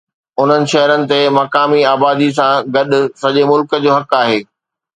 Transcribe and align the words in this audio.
انهن 0.41 0.63
شهرن 0.71 1.01
تي 1.11 1.19
مقامي 1.37 1.81
آبادي 1.93 2.29
سان 2.37 2.51
گڏ 2.73 2.89
سڄي 3.21 3.43
ملڪ 3.51 3.69
جو 3.83 3.91
حق 3.97 4.11
آهي. 4.21 4.39